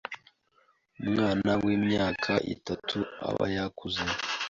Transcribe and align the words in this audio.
Umwana 1.01 1.49
w’imyaka 1.63 2.33
itatu 2.55 2.97
aba 3.29 3.45
yakuze 3.55 4.03